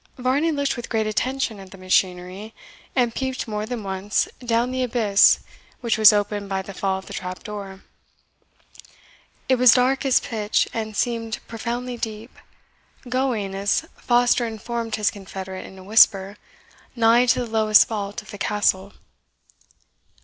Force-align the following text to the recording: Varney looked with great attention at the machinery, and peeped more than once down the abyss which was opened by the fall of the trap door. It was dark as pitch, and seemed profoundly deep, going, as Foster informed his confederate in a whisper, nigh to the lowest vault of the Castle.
Varney 0.17 0.49
looked 0.51 0.75
with 0.75 0.89
great 0.89 1.05
attention 1.05 1.59
at 1.59 1.69
the 1.69 1.77
machinery, 1.77 2.55
and 2.95 3.13
peeped 3.13 3.47
more 3.47 3.67
than 3.67 3.83
once 3.83 4.27
down 4.43 4.71
the 4.71 4.81
abyss 4.81 5.41
which 5.81 5.95
was 5.95 6.11
opened 6.11 6.49
by 6.49 6.63
the 6.63 6.73
fall 6.73 6.97
of 6.97 7.05
the 7.05 7.13
trap 7.13 7.43
door. 7.43 7.83
It 9.47 9.57
was 9.57 9.75
dark 9.75 10.03
as 10.03 10.19
pitch, 10.19 10.67
and 10.73 10.97
seemed 10.97 11.37
profoundly 11.47 11.97
deep, 11.97 12.35
going, 13.09 13.53
as 13.53 13.85
Foster 13.95 14.47
informed 14.47 14.95
his 14.95 15.11
confederate 15.11 15.67
in 15.67 15.77
a 15.77 15.83
whisper, 15.83 16.35
nigh 16.95 17.27
to 17.27 17.45
the 17.45 17.51
lowest 17.51 17.87
vault 17.87 18.23
of 18.23 18.31
the 18.31 18.39
Castle. 18.39 18.93